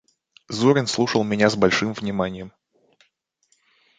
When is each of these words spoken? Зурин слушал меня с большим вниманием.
Зурин 0.47 0.87
слушал 0.87 1.23
меня 1.23 1.47
с 1.51 1.55
большим 1.55 1.93
вниманием. 1.93 2.51